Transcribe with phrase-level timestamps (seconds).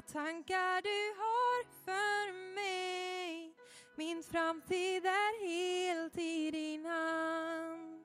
[0.00, 3.54] tankar du har för mig.
[3.96, 8.04] Min framtid är helt i din hand.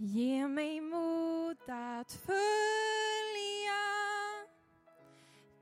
[0.00, 2.38] Ge mig mod att följa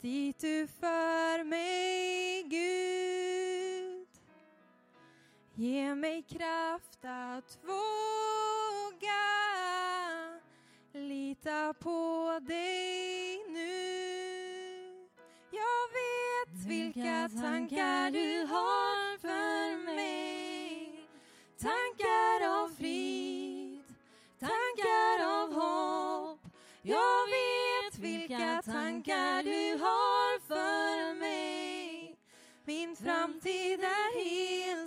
[0.00, 0.95] dit du för
[5.58, 9.26] Ge mig kraft att våga
[10.92, 13.76] lita på dig nu.
[15.50, 21.08] Jag vet vilka tankar du har för mig.
[21.58, 23.84] Tankar av frid,
[24.40, 26.40] tankar av hopp.
[26.82, 32.16] Jag vet vilka tankar du har för mig.
[32.64, 34.85] Min framtid är helt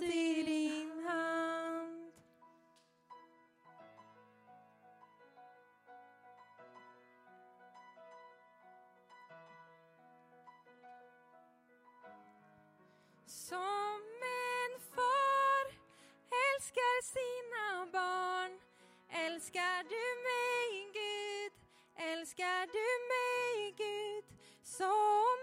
[22.40, 24.24] älskar du mig Gud
[24.62, 25.36] som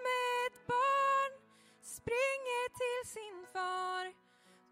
[0.45, 1.31] ett barn
[1.83, 4.13] springer till sin far?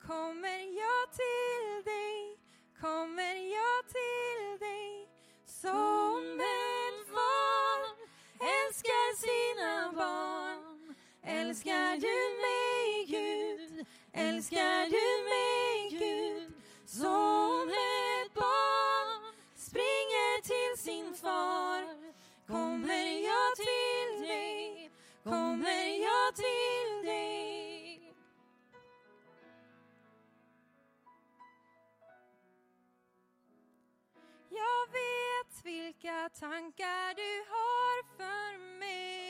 [0.08, 2.38] Kommer jag till dig,
[2.81, 5.09] kommer jag till dig
[5.46, 7.80] som en far
[8.56, 10.96] älskar sina barn.
[11.24, 16.53] Älskar du mig Gud, älskar du mig Gud
[16.86, 17.25] som
[34.95, 39.25] vet vilka tankar du har för mig.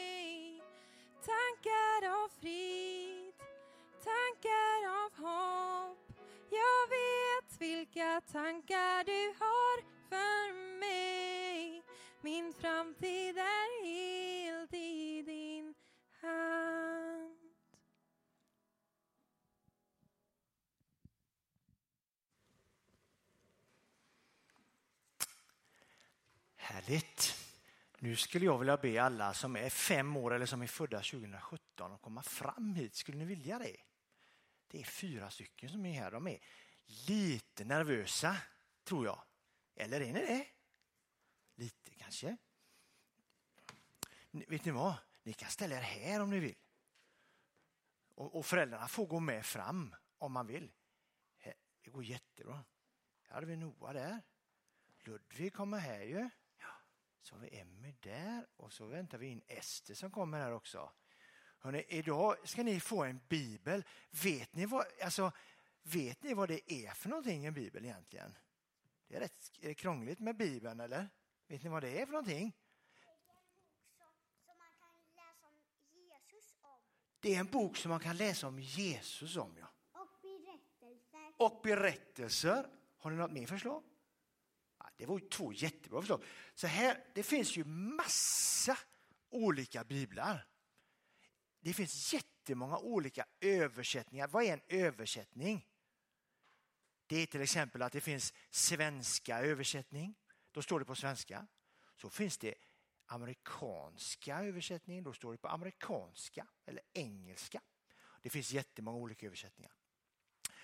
[28.05, 31.91] Nu skulle jag vilja be alla som är fem år eller som är födda 2017
[31.91, 32.95] att komma fram hit.
[32.95, 33.77] Skulle ni vilja det?
[34.67, 36.11] Det är fyra stycken som är här.
[36.11, 36.39] De är
[37.07, 38.38] lite nervösa,
[38.83, 39.23] tror jag.
[39.75, 40.47] Eller är ni det?
[41.55, 42.38] Lite kanske.
[44.31, 44.95] Vet ni vad?
[45.23, 46.57] Ni kan ställa er här om ni vill.
[48.15, 50.71] Och, och föräldrarna får gå med fram om man vill.
[51.81, 52.63] Det går jättebra.
[53.21, 54.21] Här har vi Noah där.
[55.03, 56.29] Ludvig kommer här ju.
[57.25, 60.91] Så har vi Emmy där och så väntar vi in Ester som kommer här också.
[61.59, 63.84] Hörrni, idag ska ni få en bibel.
[64.24, 65.31] Vet ni, vad, alltså,
[65.84, 68.38] vet ni vad det är för någonting en bibel egentligen?
[69.08, 71.09] Det är rätt är det krångligt med bibeln eller?
[71.47, 72.58] Vet ni vad det är för någonting?
[77.19, 79.57] Det är en bok som man kan läsa om Jesus om.
[79.59, 79.68] Ja.
[80.02, 81.34] Och berättelser.
[81.38, 82.68] Och berättelser.
[82.97, 83.84] Har ni något mer förslag?
[84.97, 86.23] Det var ju två jättebra förslag.
[86.53, 88.78] Så här, det finns ju massa
[89.29, 90.47] olika biblar.
[91.59, 94.27] Det finns jättemånga olika översättningar.
[94.27, 95.68] Vad är en översättning?
[97.07, 100.15] Det är till exempel att det finns svenska översättning.
[100.51, 101.47] Då står det på svenska.
[101.95, 102.56] Så finns det
[103.06, 105.03] amerikanska översättning.
[105.03, 107.62] Då står det på amerikanska eller engelska.
[108.21, 109.71] Det finns jättemånga olika översättningar.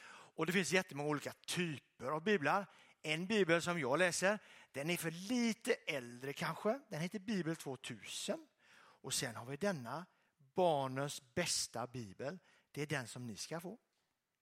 [0.10, 2.66] Och det finns jättemånga olika typer av biblar.
[3.02, 4.40] En bibel som jag läser,
[4.72, 6.80] den är för lite äldre kanske.
[6.90, 8.48] Den heter Bibel 2000.
[8.74, 10.06] Och sen har vi denna,
[10.38, 12.40] barnens bästa bibel.
[12.72, 13.80] Det är den som ni ska få.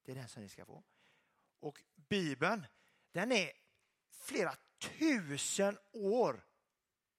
[0.04, 0.84] Det är den som ni ska få.
[1.60, 2.66] Och bibeln,
[3.12, 3.52] den är
[4.10, 6.46] flera tusen år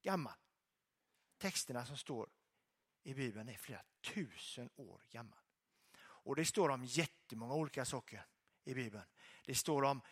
[0.02, 0.34] gammal.
[1.38, 2.31] Texterna som står
[3.02, 3.82] i bibeln är flera
[4.14, 5.38] tusen år gammal.
[6.00, 8.26] Och det står om jättemånga olika saker
[8.64, 9.04] i Bibeln.
[9.44, 10.02] Det står om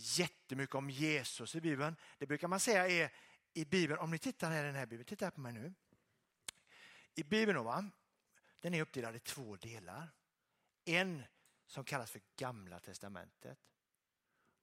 [0.00, 1.96] jättemycket om Jesus i Bibeln.
[2.18, 3.12] Det brukar man säga är
[3.52, 5.74] i Bibeln, om ni tittar här i den här Bibeln, titta här på mig nu.
[7.14, 7.90] I Bibeln då, va?
[8.60, 10.08] Den är uppdelad i två delar.
[10.84, 11.22] En
[11.66, 13.58] som kallas för Gamla testamentet.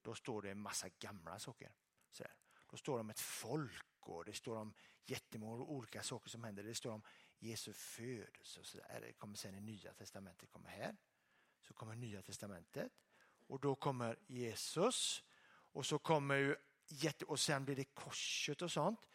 [0.01, 1.71] Då står det en massa gamla saker.
[2.11, 2.33] Så här.
[2.67, 4.73] Då står det om ett folk och det står om
[5.05, 6.63] jättemånga olika saker som händer.
[6.63, 7.01] Det står om
[7.39, 9.01] Jesu födelse och så där.
[9.01, 10.97] Det kommer sen i Nya testamentet kommer här.
[11.61, 12.91] Så kommer Nya testamentet
[13.47, 15.23] och då kommer Jesus
[15.71, 16.55] och så kommer ju
[16.87, 19.07] jätte, och sen blir det korset och sånt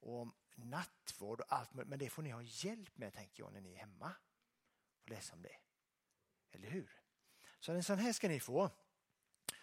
[0.00, 3.60] och om nattvård och allt men det får ni ha hjälp med tänker jag när
[3.60, 4.12] ni är hemma
[5.02, 5.56] och läsa om det.
[6.50, 7.00] Eller hur?
[7.60, 8.70] Så en sån här ska ni få.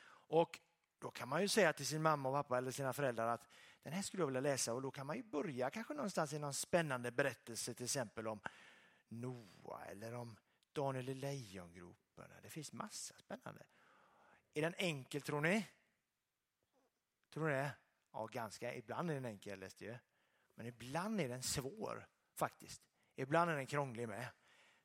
[0.08, 0.60] Och
[1.00, 3.50] då kan man ju säga till sin mamma och pappa eller sina föräldrar att
[3.84, 6.40] den här skulle jag vilja läsa och då kan man ju börja kanske någonstans i
[6.40, 8.40] någon spännande berättelse till exempel om
[9.08, 10.38] Noa eller om
[10.74, 12.32] Daniel i lejongropen.
[12.44, 13.64] Det finns massa spännande.
[14.54, 15.68] Är den enkel tror ni?
[17.34, 17.72] Tror ni det?
[18.12, 18.76] Ja, ganska.
[18.76, 19.98] Ibland är den enkel läste jag.
[20.56, 22.82] Men ibland är den svår faktiskt.
[23.16, 24.28] Ibland är den krånglig med.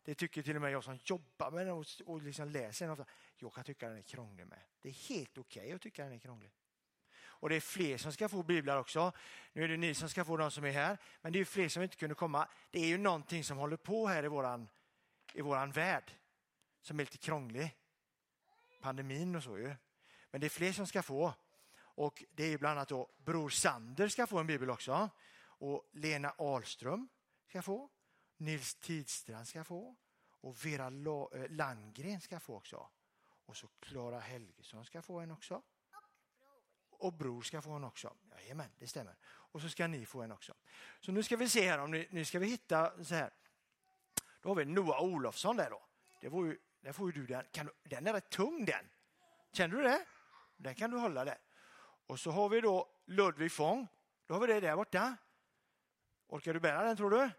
[0.02, 3.04] Det tycker till och med jag som jobbar med den och, och liksom läser den.
[3.36, 4.58] Jag kan tycka den är krånglig med.
[4.80, 6.52] Det är helt okej okay att tycka den är krånglig.
[7.38, 9.12] Och det är fler som ska få biblar också.
[9.52, 10.98] Nu är det ni som ska få de som är här.
[11.20, 12.48] Men det är fler som inte kunde komma.
[12.70, 14.68] Det är ju någonting som håller på här i våran,
[15.32, 16.12] i våran värld.
[16.80, 17.76] Som är lite krånglig.
[18.86, 19.74] Pandemin och så ju.
[20.30, 21.34] Men det är fler som ska få.
[21.78, 25.10] Och det är bland annat då Bror Sander ska få en bibel också.
[25.38, 27.08] Och Lena Ahlström
[27.48, 27.90] ska få.
[28.36, 29.96] Nils Tidstrand ska få.
[30.28, 32.88] Och Vera eh, Landgren ska få också.
[33.46, 35.62] Och så Klara Helgesson ska få en också.
[36.90, 38.16] Och Bror ska få en också.
[38.30, 39.16] Jajamän, det stämmer.
[39.24, 40.54] Och så ska ni få en också.
[41.00, 43.32] Så nu ska vi se här om ni, nu ska vi hitta så här.
[44.42, 45.82] Då har vi Noah Olofsson där då.
[46.20, 47.44] Det var ju, där får ju du den.
[47.52, 48.90] Kan, den är rätt tung den.
[49.52, 50.06] Känner du det?
[50.56, 51.38] Den kan du hålla där.
[52.06, 53.86] Och så har vi då Ludvig Fång.
[54.26, 55.16] Då har vi det där borta.
[56.26, 57.30] Orkar du bära den tror du?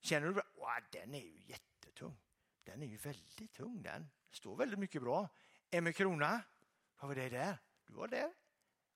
[0.00, 0.34] Känner du?
[0.34, 2.20] Wow, den är ju jättetung.
[2.64, 4.10] Den är ju väldigt tung den.
[4.30, 5.28] Står väldigt mycket bra.
[5.70, 6.40] Emmy Krona.
[6.96, 7.58] Har vi det där?
[7.86, 8.32] Du var där.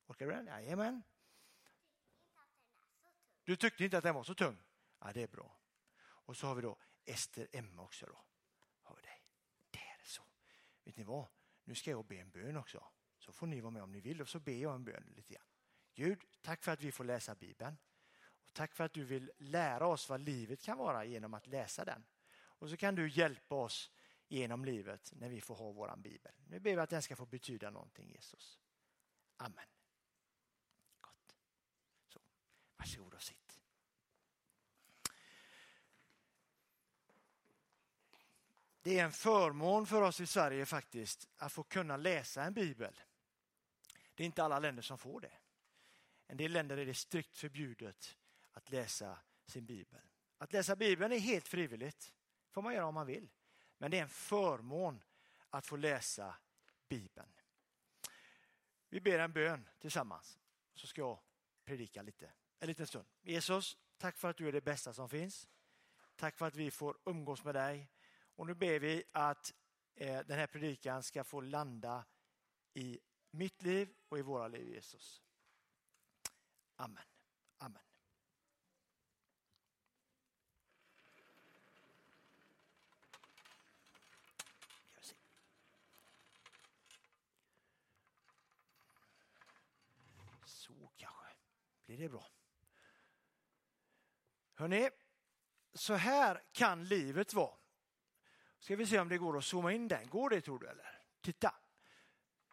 [0.07, 0.47] Orkar du den?
[0.47, 1.03] Jajamän.
[3.45, 4.59] Du tyckte inte att den var så tung?
[5.01, 5.59] Ja, det är bra.
[5.99, 8.07] Och så har vi då Ester Emma också.
[8.07, 8.25] Då.
[8.83, 9.17] Har vi det.
[9.71, 10.23] Där så.
[10.87, 11.27] Vet ni vad?
[11.65, 12.87] Nu ska jag be en bön också.
[13.19, 15.35] Så får ni vara med om ni vill och så ber jag en bön lite
[15.35, 15.47] grann.
[15.95, 17.77] Gud, tack för att vi får läsa Bibeln.
[18.25, 21.85] Och tack för att du vill lära oss vad livet kan vara genom att läsa
[21.85, 22.05] den.
[22.35, 23.91] Och så kan du hjälpa oss
[24.29, 26.33] genom livet när vi får ha våran bibel.
[26.47, 28.61] Nu ber vi att den ska få betyda någonting Jesus.
[29.37, 29.67] Amen.
[31.01, 31.37] Gott.
[32.09, 32.21] Så,
[32.77, 33.46] varsågod och sitt.
[38.87, 43.01] Det är en förmån för oss i Sverige faktiskt att få kunna läsa en bibel.
[44.15, 45.33] Det är inte alla länder som får det.
[46.27, 48.17] En del länder är det strikt förbjudet
[48.53, 50.01] att läsa sin bibel.
[50.39, 52.15] Att läsa bibeln är helt frivilligt.
[52.51, 53.29] får man göra om man vill.
[53.79, 55.03] Men det är en förmån
[55.51, 56.37] att få läsa
[56.89, 57.33] bibeln.
[58.89, 60.39] Vi ber en bön tillsammans
[60.75, 61.19] så ska jag
[61.65, 63.07] predika lite en liten stund.
[63.23, 65.49] Jesus, tack för att du är det bästa som finns.
[66.17, 67.91] Tack för att vi får umgås med dig.
[68.37, 69.55] Och nu ber vi att
[69.95, 72.05] eh, den här predikan ska få landa
[72.75, 73.01] i
[73.31, 75.23] mitt liv och i våra liv Jesus.
[76.77, 77.05] Amen.
[77.59, 77.83] Amen.
[90.45, 91.27] Så kanske
[91.87, 92.27] blir det bra.
[94.55, 94.91] Hörrni,
[95.75, 97.66] så här kan livet vara.
[98.67, 100.09] Ska vi se om det går att zooma in den.
[100.09, 101.03] Går det tror du eller?
[101.21, 101.55] Titta.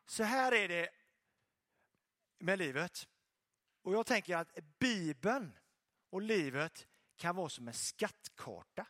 [0.05, 0.89] Så här är det
[2.37, 3.07] med livet.
[3.81, 5.59] Och jag tänker att Bibeln
[6.09, 8.85] och livet kan vara som en skattkarta.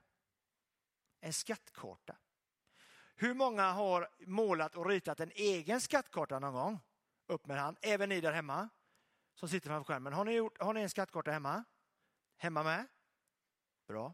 [1.20, 2.18] En skattkarta.
[3.16, 6.80] Hur många har målat och ritat en egen skattkarta någon gång?
[7.28, 7.78] Upp med hand.
[7.82, 8.70] Även ni där hemma
[9.34, 10.14] som sitter framför skärmen.
[10.14, 11.64] Har ni, gjort, har ni en skattkarta hemma?
[12.38, 12.88] Hemma med?
[13.88, 14.14] Bra.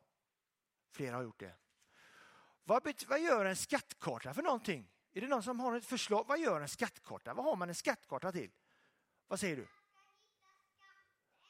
[0.92, 1.56] Flera har gjort det.
[2.70, 4.92] Vad, vad gör en skattkarta för någonting?
[5.14, 6.26] Är det någon som har ett förslag?
[6.28, 7.34] Vad gör en skattkarta?
[7.34, 8.52] Vad har man en skattkarta till?
[9.28, 9.68] Vad säger du?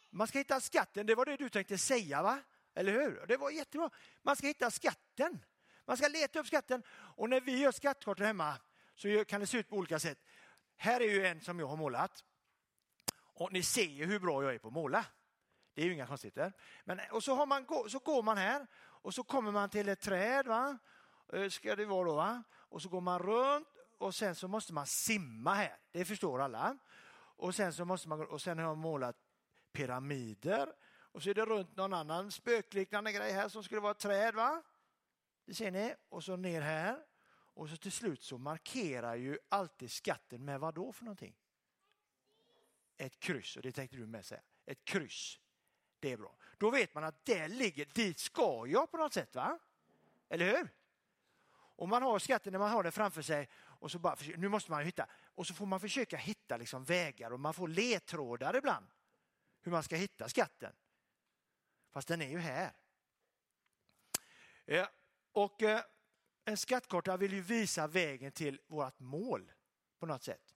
[0.09, 2.41] Man ska hitta skatten, det var det du tänkte säga va?
[2.73, 3.25] Eller hur?
[3.27, 3.89] Det var jättebra.
[4.21, 5.45] Man ska hitta skatten.
[5.85, 6.83] Man ska leta upp skatten.
[6.89, 8.57] Och när vi gör skattkartor hemma
[8.95, 10.19] så kan det se ut på olika sätt.
[10.77, 12.23] Här är ju en som jag har målat.
[13.15, 15.05] Och ni ser ju hur bra jag är på att måla.
[15.73, 16.53] Det är ju inga konstigheter.
[16.83, 20.01] Men, och så, har man, så går man här och så kommer man till ett
[20.01, 20.47] träd.
[20.47, 20.77] Va?
[21.33, 22.43] Eh, ska det vara då, va?
[22.51, 23.67] Och så går man runt
[23.97, 25.77] och sen så måste man simma här.
[25.91, 26.77] Det förstår alla.
[27.15, 29.17] Och sen så måste man och sen har jag målat
[29.71, 30.73] pyramider
[31.11, 34.35] och så är det runt någon annan spökliknande grej här som skulle vara ett träd.
[34.35, 34.63] va?
[35.45, 37.05] det ser ni, och så ner här.
[37.31, 41.35] Och så till slut så markerar ju alltid skatten med vad då för någonting?
[42.97, 44.41] Ett kryss, och det tänkte du med säga.
[44.65, 45.39] Ett kryss.
[45.99, 46.35] Det är bra.
[46.57, 49.59] Då vet man att det ligger, dit ska jag på något sätt va?
[50.29, 50.69] Eller hur?
[51.79, 54.71] Och man har skatten när man har den framför sig och så bara, nu måste
[54.71, 58.87] man hitta, och så får man försöka hitta liksom vägar och man får ledtrådar ibland
[59.61, 60.73] hur man ska hitta skatten.
[61.91, 62.73] Fast den är ju här.
[64.65, 64.89] Ja,
[65.31, 65.81] och eh,
[66.45, 69.51] en skattkarta vill ju visa vägen till vårt mål
[69.99, 70.55] på något sätt.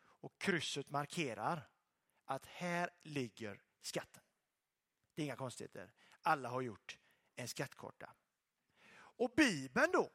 [0.00, 1.68] Och krysset markerar
[2.24, 4.22] att här ligger skatten.
[5.14, 5.92] Det är inga konstigheter.
[6.22, 6.98] Alla har gjort
[7.36, 8.14] en skattkarta.
[8.92, 10.10] Och Bibeln då?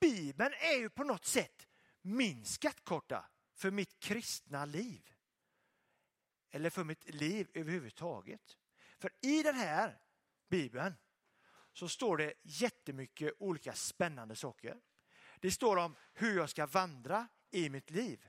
[0.00, 1.68] Bibeln är ju på något sätt
[2.02, 5.14] min skattkarta för mitt kristna liv.
[6.50, 8.56] Eller för mitt liv överhuvudtaget.
[8.98, 9.98] För i den här
[10.48, 10.94] Bibeln
[11.72, 14.80] så står det jättemycket olika spännande saker.
[15.40, 18.28] Det står om hur jag ska vandra i mitt liv.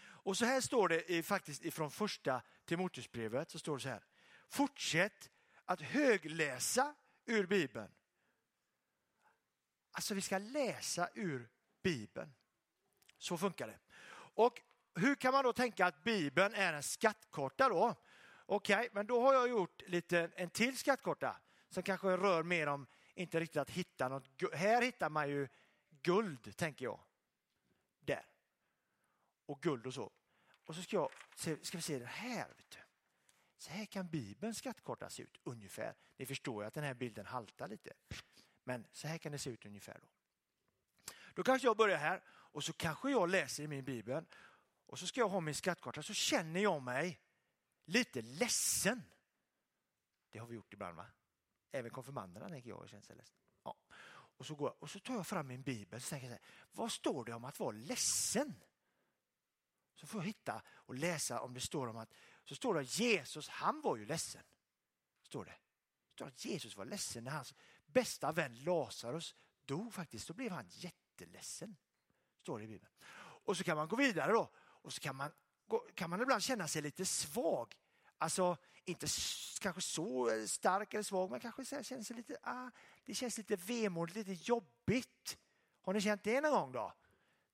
[0.00, 4.04] Och så här står det i, faktiskt ifrån första Timoteusbrevet så står det så här.
[4.48, 5.30] Fortsätt
[5.64, 7.94] att högläsa ur Bibeln.
[9.92, 11.48] Alltså vi ska läsa ur
[11.82, 12.34] Bibeln.
[13.18, 13.78] Så funkar det.
[14.34, 14.60] Och
[14.94, 17.94] hur kan man då tänka att Bibeln är en skattkarta då?
[18.46, 21.36] Okej, okay, men då har jag gjort lite, en till skattkarta
[21.68, 24.28] som kanske rör mer om, inte riktigt att hitta något.
[24.52, 25.48] Här hittar man ju
[26.02, 27.00] guld, tänker jag.
[28.00, 28.26] Där.
[29.46, 30.12] Och guld och så.
[30.66, 31.10] Och så ska, jag,
[31.66, 32.48] ska vi se det här.
[32.48, 32.78] Vet du.
[33.58, 35.94] Så här kan Bibelns skattkarta se ut ungefär.
[36.16, 37.92] Ni förstår ju att den här bilden haltar lite.
[38.64, 40.00] Men så här kan det se ut ungefär.
[40.00, 40.08] Då,
[41.34, 44.24] då kanske jag börjar här och så kanske jag läser i min bibel
[44.86, 47.20] och så ska jag ha min skattkarta så känner jag mig
[47.84, 49.02] lite ledsen.
[50.30, 51.06] Det har vi gjort ibland va?
[51.72, 53.36] Även konfirmanderna tänker jag känner sig ledsen.
[53.64, 53.76] Ja.
[54.36, 56.44] Och, så går jag, och så tar jag fram min bibel och tänker jag så
[56.44, 58.54] här, vad står det om att vara ledsen?
[59.94, 62.14] Så får jag hitta och läsa om det står om att
[62.44, 64.42] så står det att Jesus, han var ju ledsen.
[65.22, 65.50] Står det.
[65.50, 67.54] det står att Jesus var ledsen när hans
[67.92, 69.34] bästa vän Lazarus
[69.64, 70.28] dog faktiskt.
[70.28, 71.76] Då blev han jätteledsen.
[72.40, 72.92] Står det i Bibeln.
[73.44, 75.30] Och så kan man gå vidare då och så kan man,
[75.94, 77.74] kan man ibland känna sig lite svag.
[78.18, 79.06] Alltså inte
[79.60, 82.70] kanske så stark eller svag men kanske känner sig lite, ah,
[83.04, 85.38] det känns lite vemodigt, lite jobbigt.
[85.82, 86.92] Har ni känt det någon gång då?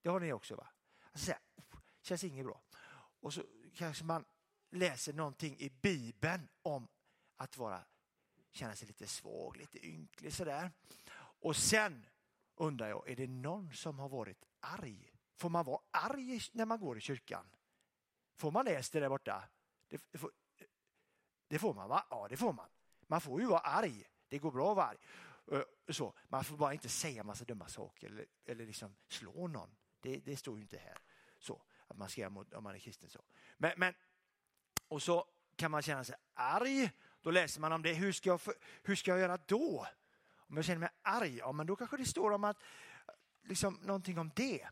[0.02, 0.68] Det har ni också va?
[1.12, 1.40] Alltså, så här,
[2.02, 2.62] känns inget bra.
[3.20, 3.42] Och så
[3.74, 4.24] kanske man
[4.70, 6.88] läser någonting i Bibeln om
[7.36, 7.84] att vara,
[8.58, 10.70] känna sig lite svag, lite ynklig sådär.
[11.40, 12.06] Och sen
[12.56, 15.12] undrar jag, är det någon som har varit arg?
[15.36, 17.46] Får man vara arg när man går i kyrkan?
[18.34, 19.48] Får man det där borta?
[19.88, 20.30] Det, det, får,
[21.48, 22.06] det får man va?
[22.10, 22.68] Ja, det får man.
[23.06, 24.04] Man får ju vara arg.
[24.28, 24.98] Det går bra att vara arg.
[25.52, 25.62] Eh,
[25.92, 29.76] så, man får bara inte säga massa dumma saker eller, eller liksom slå någon.
[30.00, 30.98] Det, det står ju inte här.
[31.38, 33.10] Så, att man ska göra om man är kristen.
[33.10, 33.22] så.
[33.56, 33.94] Men, men,
[34.88, 36.90] och så kan man känna sig arg.
[37.28, 37.94] Då läser man om det.
[37.94, 38.40] Hur ska jag,
[38.82, 39.86] hur ska jag göra då?
[40.36, 42.56] Om jag känner mig arg, ja men då kanske det står om att,
[43.42, 44.68] liksom någonting om det.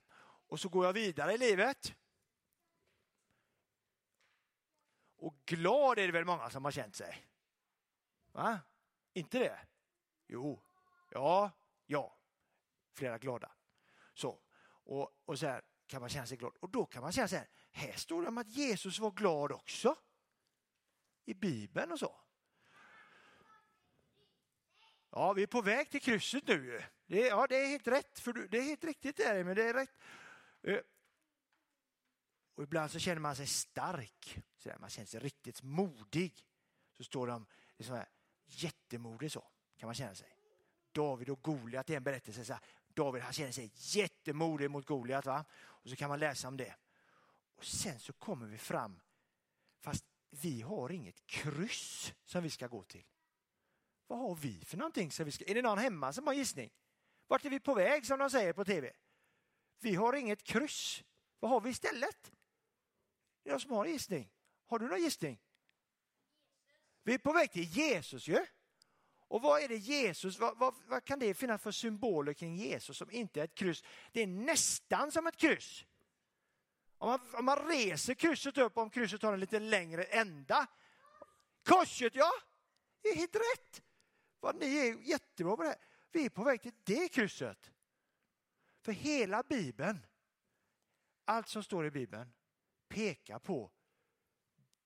[0.48, 1.94] Och så går jag vidare i livet.
[5.16, 7.26] Och glad är det väl många som har känt sig?
[8.32, 8.60] Va?
[9.12, 9.58] Inte det?
[10.26, 10.62] Jo,
[11.10, 11.50] ja,
[11.86, 12.18] ja.
[12.92, 13.52] Flera glada.
[14.14, 16.56] Så, och, och så här kan man känna sig glad.
[16.60, 19.52] Och då kan man säga så här, här står det om att Jesus var glad
[19.52, 19.96] också.
[21.25, 22.25] I Bibeln och så.
[25.16, 26.82] Ja, vi är på väg till krysset nu.
[27.06, 28.18] Det, ja, det är helt rätt.
[28.18, 29.90] För det är helt riktigt där, men det är rätt.
[30.62, 30.78] Eh,
[32.54, 34.38] och ibland så känner man sig stark.
[34.56, 36.46] Så där, man känner sig riktigt modig.
[36.96, 37.46] Så står de
[37.76, 38.08] liksom här,
[38.46, 39.44] jättemodig så
[39.76, 40.37] kan man känna sig.
[40.92, 42.44] David och Goliat är en berättelse.
[42.44, 45.26] Så här, David han känner sig jättemodig mot Goliat.
[45.26, 45.44] Va?
[45.54, 46.75] Och så kan man läsa om det.
[47.54, 49.00] Och sen så kommer vi fram,
[49.80, 53.04] fast vi har inget kryss som vi ska gå till.
[54.06, 55.10] Vad har vi för någonting?
[55.10, 55.44] Så vi ska...
[55.44, 56.70] Är det någon hemma som har gissning?
[57.26, 58.92] Vart är vi på väg som de säger på tv?
[59.80, 61.02] Vi har inget kryss.
[61.40, 62.32] Vad har vi istället?
[63.42, 64.30] Det är jag som har en gissning.
[64.66, 65.40] Har du någon gissning?
[67.02, 68.46] Vi är på väg till Jesus ju.
[69.28, 72.96] Och vad är det Jesus, vad, vad, vad, kan det finnas för symboler kring Jesus
[72.96, 73.84] som inte är ett kryss?
[74.12, 75.84] Det är nästan som ett kryss.
[76.98, 80.66] Om man, om man reser krysset upp, om krysset har en lite längre ända.
[81.64, 82.30] Korset ja,
[83.02, 83.82] det är helt rätt.
[84.40, 85.78] Vad ni är jättebra på det här.
[86.12, 87.71] Vi är på väg till det krysset.
[88.81, 89.99] För hela Bibeln,
[91.25, 92.33] allt som står i Bibeln,
[92.88, 93.71] pekar på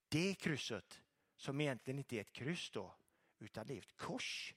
[0.07, 1.01] det krysset
[1.35, 2.95] som egentligen inte är ett kryss då,
[3.39, 4.55] utan det är ett kors.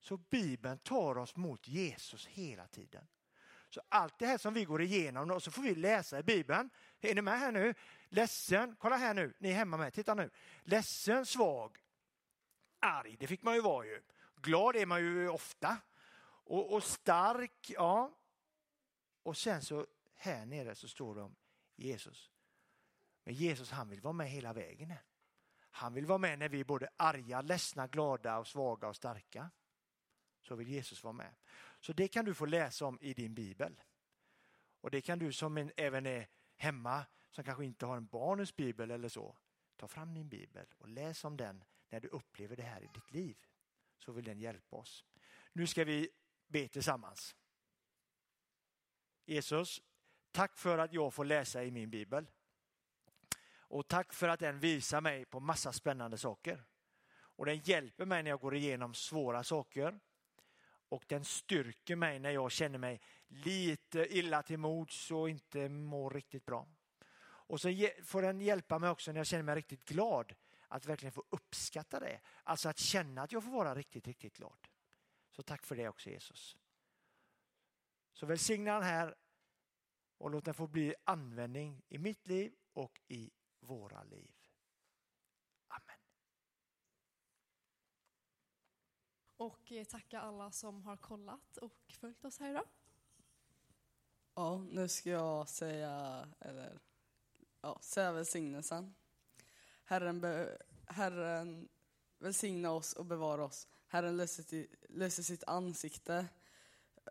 [0.00, 3.08] Så Bibeln tar oss mot Jesus hela tiden.
[3.68, 6.70] Så allt det här som vi går igenom och så får vi läsa i Bibeln.
[7.00, 7.74] Är ni med här nu?
[8.08, 10.30] Ledsen, kolla här nu, ni är hemma med, titta nu.
[10.62, 11.78] Ledsen, svag,
[12.82, 14.02] arg, det fick man ju vara ju.
[14.36, 15.76] Glad är man ju ofta.
[16.44, 18.18] Och, och stark, ja.
[19.22, 21.36] Och sen så här nere så står det om
[21.76, 22.30] Jesus.
[23.24, 24.94] Men Jesus han vill vara med hela vägen.
[25.70, 29.50] Han vill vara med när vi är både arga, ledsna, glada och svaga och starka.
[30.42, 31.34] Så vill Jesus vara med.
[31.80, 33.80] Så det kan du få läsa om i din bibel.
[34.80, 38.56] Och det kan du som en, även är hemma, som kanske inte har en barnens
[38.56, 39.36] bibel eller så,
[39.76, 43.10] ta fram din bibel och läs om den när du upplever det här i ditt
[43.10, 43.36] liv.
[43.98, 45.04] Så vill den hjälpa oss.
[45.52, 46.08] Nu ska vi
[46.46, 47.36] be tillsammans.
[49.24, 49.82] Jesus,
[50.30, 52.26] tack för att jag får läsa i min bibel.
[53.54, 56.64] Och tack för att den visar mig på massa spännande saker.
[57.12, 60.00] Och den hjälper mig när jag går igenom svåra saker.
[60.88, 66.10] Och den styrker mig när jag känner mig lite illa till mods och inte mår
[66.10, 66.68] riktigt bra.
[67.24, 67.68] Och så
[68.04, 70.34] får den hjälpa mig också när jag känner mig riktigt glad
[70.72, 72.20] att verkligen få uppskatta det.
[72.42, 74.68] Alltså att känna att jag får vara riktigt, riktigt glad.
[75.30, 76.56] Så tack för det också Jesus.
[78.12, 79.14] Så välsigna den här
[80.18, 84.34] och låt den få bli användning i mitt liv och i våra liv.
[85.68, 85.98] Amen.
[89.36, 92.66] Och eh, tacka alla som har kollat och följt oss här idag.
[94.34, 96.80] Ja, nu ska jag säga, eller
[97.60, 98.94] ja, säga välsignelsen.
[99.92, 101.68] Herren, be, Herren
[102.18, 103.68] välsigna oss och bevara oss.
[103.86, 106.26] Herren löser, löser sitt ansikte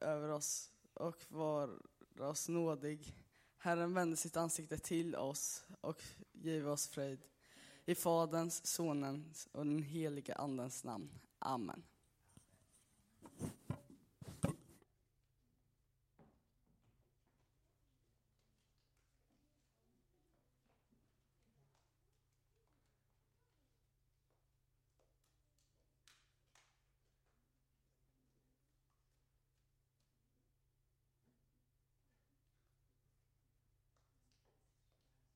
[0.01, 1.79] över oss och var
[2.19, 3.15] oss nådig.
[3.58, 6.01] Herren vänder sitt ansikte till oss och
[6.32, 7.19] ger oss fröjd.
[7.86, 11.10] I Faderns, Sonens och den helige Andens namn.
[11.39, 11.84] Amen.